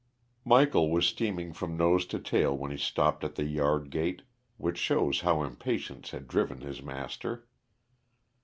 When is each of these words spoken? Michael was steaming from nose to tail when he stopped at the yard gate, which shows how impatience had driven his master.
Michael 0.43 0.89
was 0.89 1.05
steaming 1.05 1.53
from 1.53 1.77
nose 1.77 2.07
to 2.07 2.17
tail 2.17 2.57
when 2.57 2.71
he 2.71 2.77
stopped 2.77 3.23
at 3.23 3.35
the 3.35 3.43
yard 3.43 3.91
gate, 3.91 4.23
which 4.57 4.79
shows 4.79 5.19
how 5.21 5.43
impatience 5.43 6.09
had 6.09 6.27
driven 6.27 6.61
his 6.61 6.81
master. 6.81 7.45